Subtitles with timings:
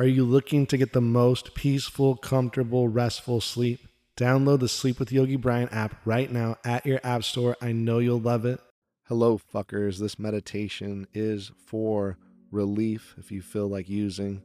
[0.00, 3.86] Are you looking to get the most peaceful, comfortable, restful sleep?
[4.16, 7.54] Download the Sleep with Yogi Bryan app right now at your app store.
[7.60, 8.60] I know you'll love it.
[9.08, 9.98] Hello, fuckers.
[9.98, 12.16] This meditation is for
[12.50, 14.40] relief if you feel like using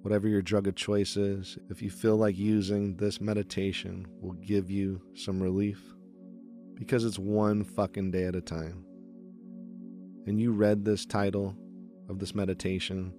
[0.00, 1.58] whatever your drug of choice is.
[1.68, 5.92] If you feel like using this meditation, will give you some relief
[6.72, 8.86] because it's one fucking day at a time.
[10.26, 11.54] And you read this title
[12.08, 13.12] of this meditation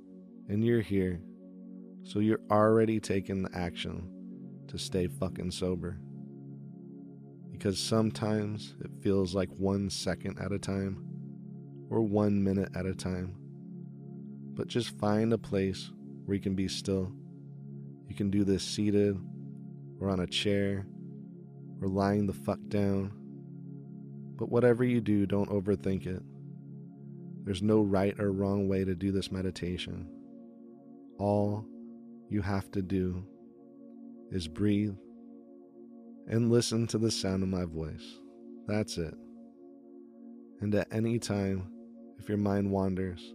[0.50, 1.21] and you're here.
[2.05, 4.07] So you're already taking the action
[4.68, 5.97] to stay fucking sober.
[7.51, 11.04] Because sometimes it feels like one second at a time
[11.89, 13.36] or one minute at a time.
[14.54, 15.91] But just find a place
[16.25, 17.11] where you can be still.
[18.07, 19.19] You can do this seated
[19.99, 20.85] or on a chair
[21.82, 23.13] or lying the fuck down.
[24.37, 26.21] But whatever you do, don't overthink it.
[27.46, 30.07] There's no right or wrong way to do this meditation.
[31.18, 31.65] All
[32.30, 33.23] you have to do
[34.31, 34.95] is breathe
[36.27, 38.19] and listen to the sound of my voice.
[38.67, 39.13] That's it.
[40.61, 41.72] And at any time,
[42.17, 43.33] if your mind wanders,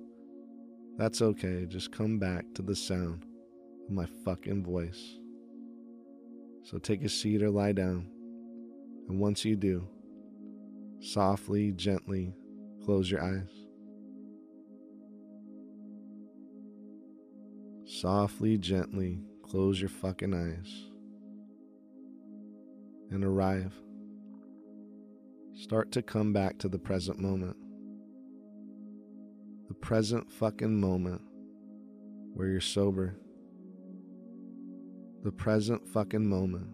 [0.97, 1.67] that's okay.
[1.67, 3.25] Just come back to the sound
[3.87, 5.19] of my fucking voice.
[6.63, 8.07] So take a seat or lie down.
[9.09, 9.87] And once you do,
[11.01, 12.35] softly, gently
[12.85, 13.60] close your eyes.
[18.01, 20.91] Softly, gently close your fucking eyes
[23.11, 23.75] and arrive.
[25.55, 27.59] Start to come back to the present moment.
[29.69, 31.21] The present fucking moment
[32.33, 33.17] where you're sober.
[35.23, 36.69] The present fucking moment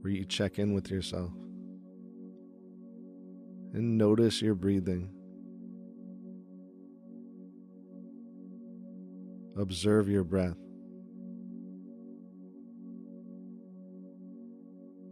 [0.00, 1.34] where you check in with yourself.
[3.74, 5.10] And notice your breathing.
[9.56, 10.56] Observe your breath.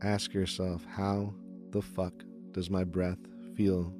[0.03, 1.33] Ask yourself, how
[1.71, 2.13] the fuck
[2.51, 3.19] does my breath
[3.57, 3.95] feel?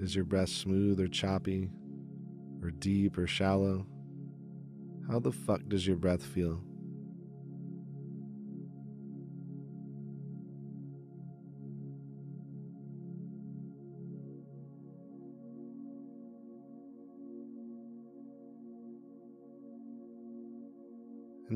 [0.00, 1.70] Is your breath smooth or choppy,
[2.62, 3.86] or deep or shallow?
[5.10, 6.62] How the fuck does your breath feel?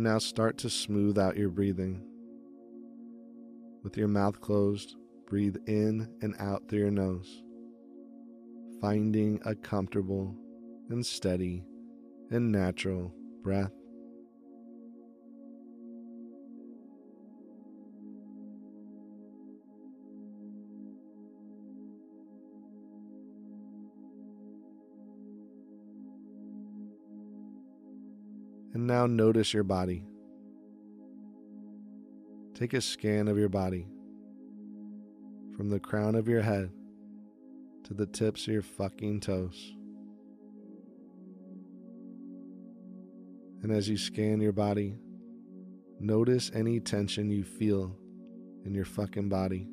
[0.02, 2.02] Now start to smooth out your breathing.
[3.84, 4.96] With your mouth closed,
[5.28, 7.44] breathe in and out through your nose,
[8.80, 10.34] finding a comfortable
[10.90, 11.62] and steady
[12.32, 13.14] and natural
[13.44, 13.70] breath.
[28.82, 30.02] And now notice your body.
[32.52, 33.86] Take a scan of your body
[35.56, 36.72] from the crown of your head
[37.84, 39.72] to the tips of your fucking toes.
[43.62, 44.96] And as you scan your body,
[46.00, 47.96] notice any tension you feel
[48.64, 49.68] in your fucking body.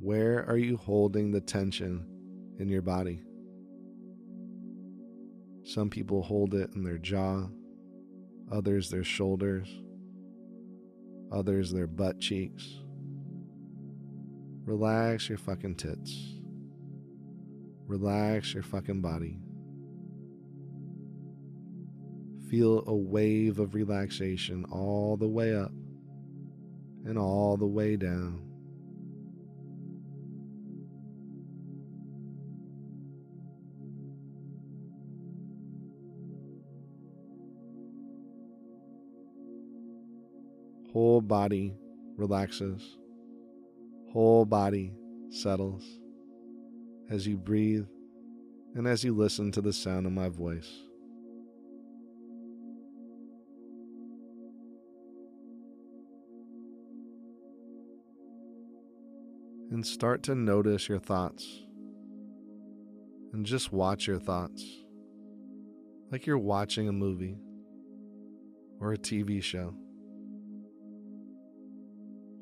[0.00, 2.06] Where are you holding the tension
[2.58, 3.20] in your body?
[5.66, 7.48] Some people hold it in their jaw,
[8.52, 9.68] others their shoulders,
[11.32, 12.78] others their butt cheeks.
[14.64, 16.38] Relax your fucking tits.
[17.88, 19.40] Relax your fucking body.
[22.48, 25.72] Feel a wave of relaxation all the way up
[27.04, 28.40] and all the way down.
[40.96, 41.74] Whole body
[42.16, 42.96] relaxes.
[44.14, 44.94] Whole body
[45.28, 45.84] settles
[47.10, 47.84] as you breathe
[48.74, 50.70] and as you listen to the sound of my voice.
[59.70, 61.46] And start to notice your thoughts.
[63.34, 64.64] And just watch your thoughts.
[66.10, 67.36] Like you're watching a movie
[68.80, 69.74] or a TV show.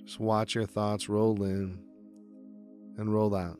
[0.04, 1.78] Just watch your thoughts roll in
[2.98, 3.58] and roll out.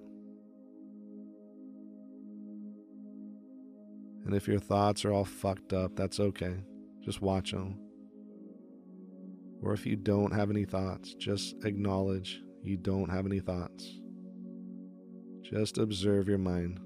[4.25, 6.57] And if your thoughts are all fucked up, that's okay.
[7.03, 7.79] Just watch them.
[9.63, 14.01] Or if you don't have any thoughts, just acknowledge you don't have any thoughts.
[15.43, 16.81] Just observe your mind.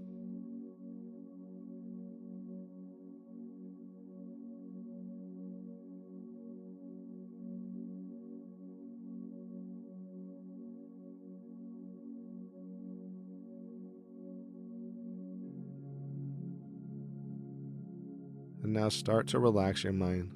[18.68, 20.30] And now start to relax your mind.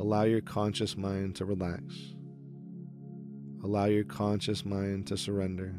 [0.00, 1.82] Allow your conscious mind to relax.
[3.62, 5.74] Allow your conscious mind to surrender.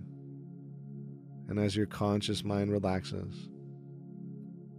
[1.50, 3.50] And as your conscious mind relaxes,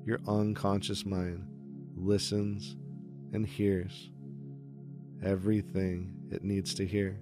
[0.06, 1.48] your unconscious mind
[1.96, 2.76] listens
[3.32, 4.12] and hears
[5.24, 7.18] everything it needs to hear.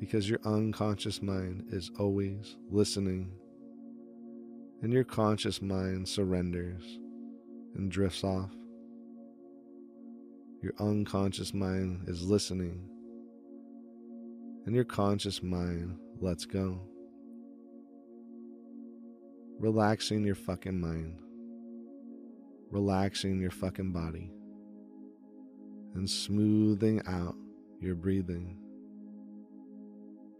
[0.00, 3.30] Because your unconscious mind is always listening,
[4.80, 6.98] and your conscious mind surrenders
[7.76, 8.50] and drifts off.
[10.62, 12.88] Your unconscious mind is listening,
[14.64, 16.80] and your conscious mind lets go.
[19.58, 21.20] Relaxing your fucking mind,
[22.70, 24.30] relaxing your fucking body,
[25.94, 27.36] and smoothing out
[27.80, 28.58] your breathing.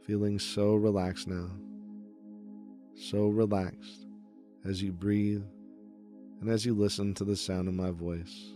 [0.06, 1.50] Feeling so relaxed now,
[2.94, 4.06] so relaxed
[4.64, 5.44] as you breathe
[6.40, 8.52] and as you listen to the sound of my voice.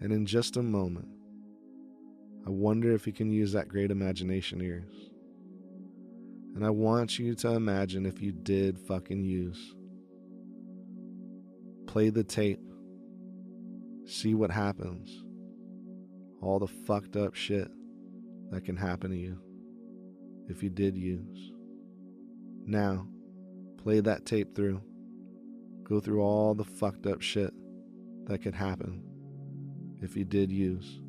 [0.00, 1.08] And in just a moment,
[2.46, 5.10] I wonder if you can use that great imagination yours.
[6.54, 9.74] And I want you to imagine if you did fucking use.
[11.86, 12.60] Play the tape.
[14.06, 15.24] See what happens.
[16.40, 17.68] All the fucked up shit
[18.50, 19.38] that can happen to you
[20.48, 21.52] if you did use.
[22.64, 23.06] Now,
[23.82, 24.80] play that tape through
[25.88, 27.52] go through all the fucked up shit
[28.26, 29.02] that could happen
[30.02, 31.00] if you did use.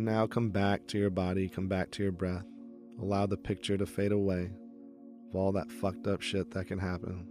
[0.00, 2.46] And now come back to your body, come back to your breath.
[3.02, 4.48] Allow the picture to fade away
[5.28, 7.26] of all that fucked up shit that can happen.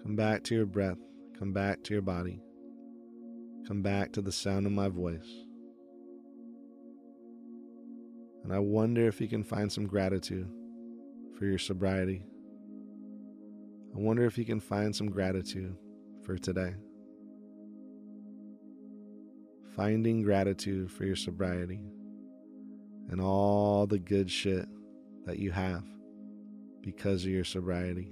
[0.00, 0.98] Come back to your breath,
[1.36, 2.40] come back to your body,
[3.66, 5.28] come back to the sound of my voice.
[8.44, 10.48] And I wonder if you can find some gratitude
[11.36, 12.22] for your sobriety.
[13.92, 15.74] I wonder if you can find some gratitude
[16.22, 16.74] for today
[19.78, 21.78] finding gratitude for your sobriety
[23.10, 24.66] and all the good shit
[25.24, 25.84] that you have
[26.82, 28.10] because of your sobriety.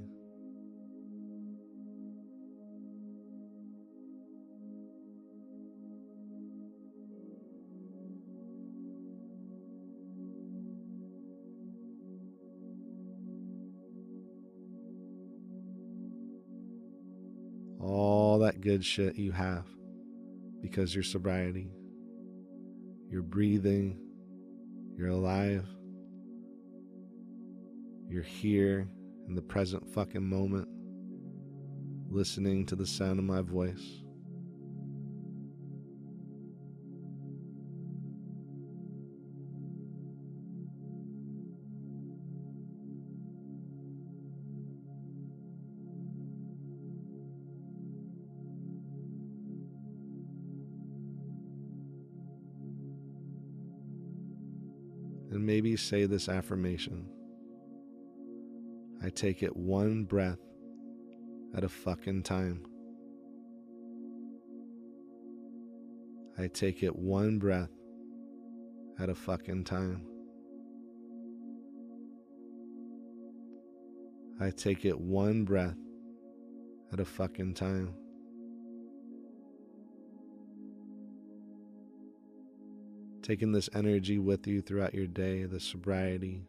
[17.81, 19.65] All that good shit you have
[20.77, 21.71] because your sobriety,
[23.09, 23.99] you're breathing,
[24.95, 25.65] you're alive,
[28.11, 28.87] you're here
[29.27, 30.69] in the present fucking moment,
[32.11, 34.03] listening to the sound of my voice.
[55.37, 57.07] And maybe say this affirmation
[59.05, 60.39] I take it one breath
[61.55, 62.65] at a fucking time.
[66.39, 67.69] I take it one breath
[68.99, 70.07] at a fucking time.
[74.41, 75.77] I take it one breath
[76.91, 77.95] at a fucking time.
[83.23, 86.47] Taking this energy with you throughout your day, the sobriety,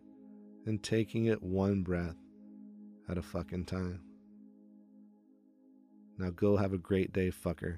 [0.66, 2.18] and taking it one breath
[3.10, 4.02] at a fucking time.
[6.18, 7.78] Now go have a great day, fucker.